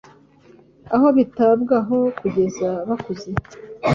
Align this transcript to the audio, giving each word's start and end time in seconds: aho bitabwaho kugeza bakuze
aho 0.95 1.07
bitabwaho 1.17 1.97
kugeza 2.19 2.69
bakuze 2.87 3.29